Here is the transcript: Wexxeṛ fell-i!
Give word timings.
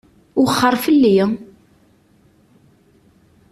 Wexxeṛ 0.41 0.75
fell-i! 0.83 1.17